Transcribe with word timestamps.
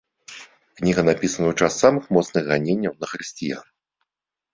Кніга 0.77 1.01
напісана 1.09 1.45
ў 1.51 1.65
час 1.65 1.73
самых 1.83 2.07
моцных 2.17 2.43
ганенняў 2.49 2.97
на 3.05 3.11
хрысціян. 3.13 3.63